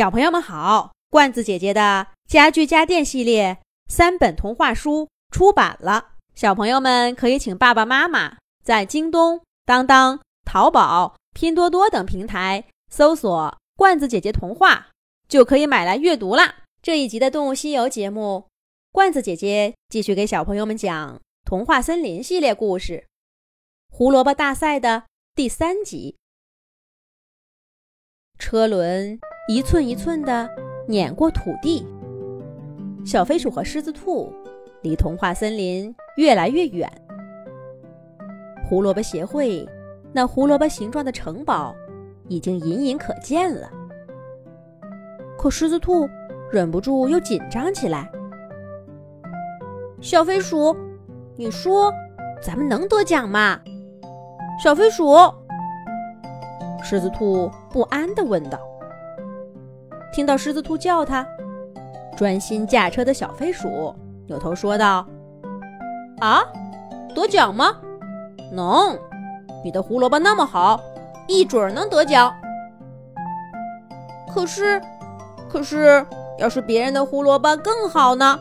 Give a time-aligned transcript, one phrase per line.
[0.00, 14.88] 小朋友们好，罐子姐姐的家具家电系列三本童话书出版了，小朋友们可以请爸爸妈妈在京东、当当、淘宝、拼多多等平台搜索“罐子姐姐童话”，
[15.28, 16.62] 就可以买来阅读啦。
[16.80, 18.48] 这一集的《动物西游》节目，
[18.90, 23.04] 罐子姐姐继续给小朋友们讲《童话森林》系列故事
[23.94, 25.02] 《胡萝卜大赛》的
[25.34, 26.16] 第三集。
[28.38, 30.48] 车轮一寸一寸地
[30.86, 31.86] 碾过土地，
[33.04, 34.32] 小飞鼠和狮子兔
[34.82, 36.90] 离童话森林越来越远。
[38.68, 39.68] 胡萝卜协会
[40.12, 41.74] 那胡萝卜形状的城堡
[42.28, 43.68] 已经隐隐可见了，
[45.36, 46.08] 可狮子兔
[46.52, 48.08] 忍不住又紧张起来。
[50.00, 50.76] 小飞鼠，
[51.34, 51.92] 你说
[52.40, 53.60] 咱们能得奖吗？
[54.62, 55.14] 小飞鼠。
[56.82, 58.58] 狮子兔不安地问道
[60.12, 61.26] ：“听到狮子兔叫它，
[62.16, 63.94] 专心驾车的小飞鼠
[64.26, 65.06] 扭头说道
[66.20, 66.42] ：‘啊，
[67.14, 67.76] 得奖吗？
[68.52, 68.98] 能！
[69.64, 70.80] 你的胡萝卜那么好，
[71.28, 72.34] 一准能得奖。
[74.32, 74.80] 可是，
[75.48, 76.04] 可是，
[76.38, 78.38] 要是别人的胡萝卜更好呢？’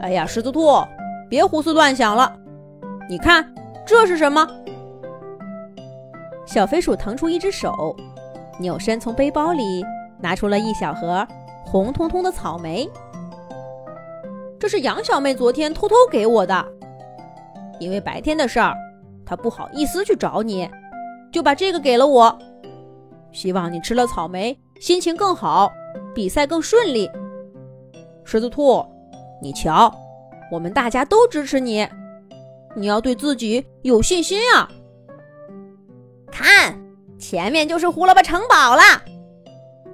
[0.00, 0.82] 哎呀，狮子兔，
[1.28, 2.36] 别胡思乱想了。
[3.08, 3.52] 你看，
[3.86, 4.46] 这是什么？”
[6.46, 7.96] 小飞鼠腾出一只手，
[8.58, 9.84] 扭身从背包里
[10.20, 11.26] 拿出了一小盒
[11.64, 12.88] 红彤彤的草莓。
[14.58, 16.64] 这是杨小妹昨天偷偷给我的，
[17.80, 18.76] 因为白天的事儿，
[19.26, 20.70] 她不好意思去找你，
[21.32, 22.38] 就把这个给了我。
[23.32, 25.72] 希望你吃了草莓，心情更好，
[26.14, 27.10] 比赛更顺利。
[28.24, 28.84] 狮子兔，
[29.42, 29.92] 你瞧，
[30.52, 31.88] 我们大家都支持你，
[32.76, 34.68] 你要对自己有信心啊！
[36.30, 36.80] 看，
[37.22, 38.82] 前面就是胡萝卜城堡了，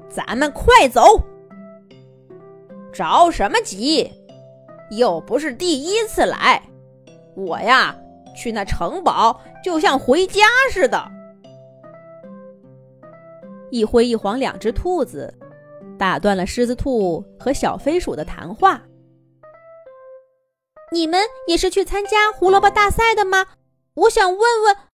[0.09, 1.23] 咱们快走！
[2.91, 4.11] 着什么急？
[4.93, 6.62] 又不是第一次来，
[7.37, 7.94] 我呀，
[8.34, 10.41] 去那城堡就像回家
[10.72, 11.06] 似的。
[13.71, 15.33] 一灰一黄两只兔子
[15.99, 18.81] 打断了狮子兔和小飞鼠的谈话。
[20.91, 23.49] 你们也是去参加胡萝卜大赛的吗？
[23.93, 24.88] 我想问问。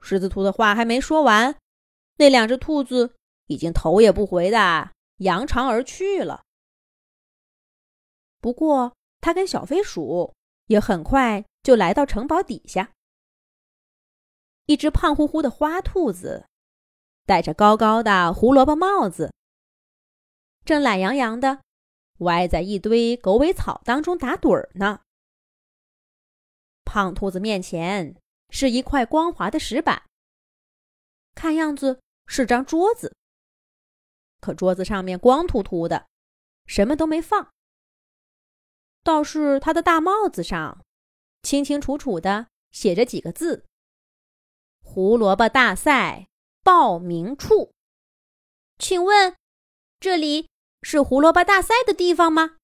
[0.00, 1.56] 狮子兔的话还没说完，
[2.16, 3.14] 那两只兔子
[3.46, 6.42] 已经头也不回的扬长而去了。
[8.40, 10.34] 不过，它跟小飞鼠
[10.66, 12.92] 也很快就来到城堡底下。
[14.66, 16.46] 一只胖乎乎的花兔子，
[17.26, 19.32] 戴着高高的胡萝卜帽子，
[20.64, 21.60] 正懒洋洋的
[22.18, 25.00] 歪在一堆狗尾草当中打盹儿呢。
[26.84, 28.16] 胖兔子面前。
[28.50, 30.02] 是一块光滑的石板，
[31.34, 33.14] 看样子是张桌子。
[34.40, 36.06] 可桌子上面光秃秃的，
[36.66, 37.50] 什么都没放。
[39.02, 40.84] 倒是他的大帽子上，
[41.42, 43.64] 清清楚楚的写着几个字
[44.84, 46.28] ：“胡萝卜大赛
[46.62, 47.72] 报名处。”
[48.78, 49.36] 请问，
[49.98, 50.48] 这里
[50.82, 52.56] 是胡萝卜大赛的地方吗？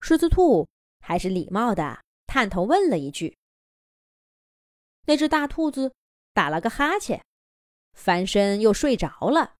[0.00, 0.68] 狮子兔
[1.00, 3.38] 还是礼貌的探头问了一句。
[5.06, 5.92] 那只大兔子
[6.32, 7.24] 打了个哈欠，
[7.92, 9.56] 翻身又睡着了。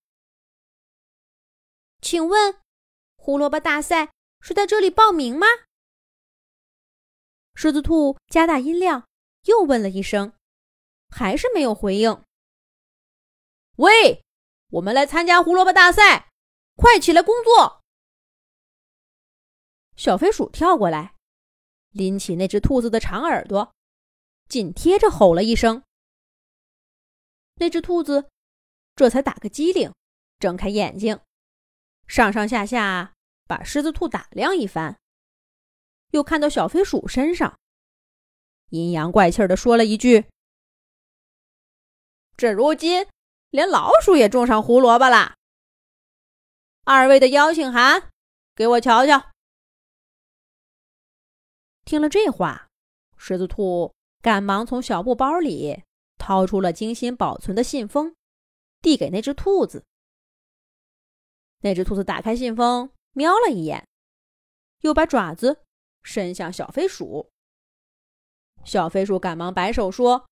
[2.00, 2.60] 请问，
[3.16, 5.46] 胡萝卜大赛是在这里报名吗？
[7.54, 9.06] 狮子兔加大音量，
[9.44, 10.32] 又问了一声，
[11.10, 12.24] 还是没有回应。
[13.76, 14.24] 喂，
[14.70, 16.30] 我们来参加胡萝卜大赛，
[16.76, 17.82] 快起来工作！
[19.96, 21.14] 小飞鼠跳过来，
[21.90, 23.74] 拎起那只兔子的长耳朵。
[24.52, 25.82] 紧贴着吼了一声，
[27.54, 28.28] 那只兔子
[28.94, 29.90] 这才打个机灵，
[30.38, 31.18] 睁开眼睛，
[32.06, 33.14] 上上下下
[33.46, 34.98] 把狮子兔打量一番，
[36.10, 37.58] 又看到小飞鼠身上，
[38.68, 40.26] 阴阳怪气的说了一句
[42.36, 43.08] ：“这如今
[43.48, 45.34] 连老鼠也种上胡萝卜了。
[46.84, 48.10] 二位的邀请函，
[48.54, 49.30] 给我瞧瞧。”
[51.86, 52.68] 听了这话，
[53.16, 53.94] 狮子兔。
[54.22, 55.82] 赶忙从小布包里
[56.16, 58.14] 掏出了精心保存的信封，
[58.80, 59.84] 递给那只兔子。
[61.58, 63.88] 那只兔子打开信封，瞄了一眼，
[64.82, 65.64] 又把爪子
[66.04, 67.30] 伸向小飞鼠。
[68.64, 70.28] 小飞鼠赶忙摆手说：“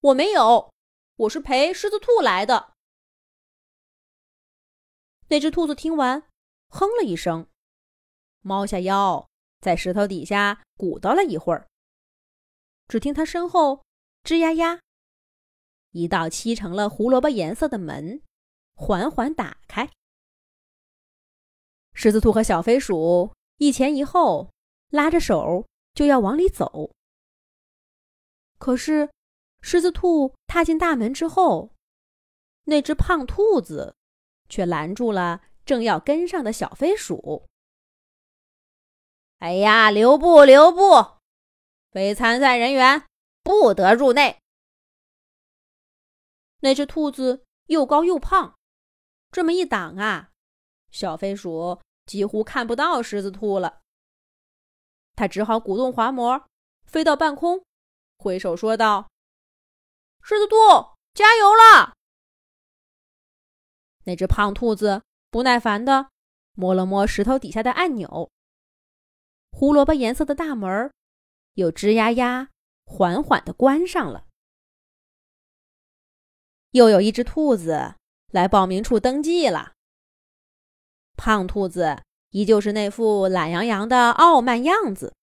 [0.00, 0.72] 我没有，
[1.16, 2.72] 我是陪狮子兔来的。”
[5.28, 6.22] 那只兔子听完，
[6.68, 7.46] 哼了一声，
[8.40, 9.28] 猫下腰，
[9.60, 11.68] 在石头底下鼓捣了一会儿。
[12.94, 13.84] 只听他身后
[14.22, 14.78] 吱呀呀，
[15.90, 18.22] 一道漆成了胡萝卜颜色的门
[18.76, 19.90] 缓缓打开。
[21.92, 24.52] 狮子兔和小飞鼠一前一后，
[24.90, 26.92] 拉着手就要往里走。
[28.58, 29.10] 可是，
[29.60, 31.72] 狮子兔踏进大门之后，
[32.66, 33.96] 那只胖兔子
[34.48, 37.48] 却拦住了正要跟上的小飞鼠。
[39.42, 41.13] “哎呀，留步，留步！
[41.94, 43.06] 非参赛人员
[43.44, 44.40] 不得入内。”
[46.58, 48.58] 那只兔子又高又胖，
[49.30, 50.32] 这么一挡啊，
[50.90, 53.82] 小飞鼠几乎看不到狮子兔了。
[55.14, 56.48] 他只好鼓动滑膜，
[56.84, 57.64] 飞到半空，
[58.18, 59.08] 挥手说道
[60.20, 60.56] ：“狮子兔，
[61.12, 61.94] 加油了！”
[64.02, 66.08] 那只胖兔子不耐烦的
[66.54, 68.30] 摸了摸石头底下的按钮，
[69.52, 70.92] 胡萝卜颜色的大门
[71.54, 72.50] 又吱呀呀
[72.84, 74.26] 缓缓的关上了。
[76.70, 77.94] 又有一只兔子
[78.30, 79.72] 来报名处登记了。
[81.16, 85.14] 胖兔子依旧是那副懒洋洋的傲慢样子。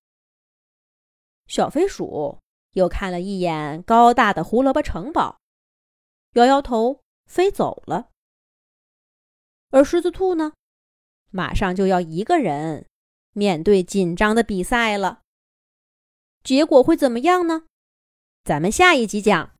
[1.48, 2.40] 小飞鼠
[2.72, 5.38] 又看了一眼高大的胡萝卜城堡，
[6.36, 8.10] 摇摇头飞走了。
[9.72, 10.54] 而狮子兔呢，
[11.30, 12.88] 马上就要一个人
[13.34, 15.22] 面对紧张的比赛了。
[16.44, 17.64] 结果会怎么样呢？
[18.44, 19.50] 咱们下一集讲。